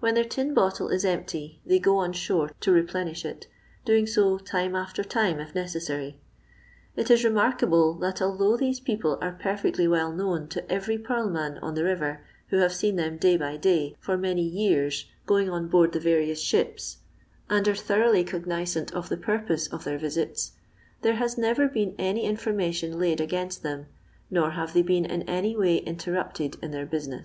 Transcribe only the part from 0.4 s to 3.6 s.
bottle is empty they go on shore to replenish it,